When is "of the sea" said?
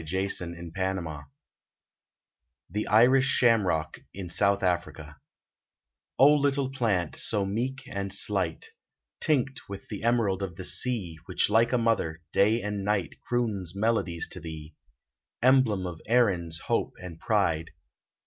10.41-11.17